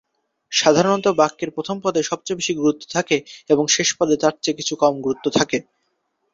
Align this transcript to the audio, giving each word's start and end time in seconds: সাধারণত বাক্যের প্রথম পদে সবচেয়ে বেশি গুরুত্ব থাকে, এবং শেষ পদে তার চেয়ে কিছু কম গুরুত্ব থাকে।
সাধারণত 0.51 1.05
বাক্যের 1.19 1.49
প্রথম 1.49 1.77
পদে 1.83 2.01
সবচেয়ে 2.03 2.39
বেশি 2.39 2.53
গুরুত্ব 2.55 2.83
থাকে, 2.95 3.17
এবং 3.49 3.63
শেষ 3.75 3.89
পদে 3.97 4.15
তার 4.17 4.33
চেয়ে 4.43 4.57
কিছু 4.59 4.73
কম 4.75 4.93
গুরুত্ব 5.05 5.25
থাকে। 5.37 5.57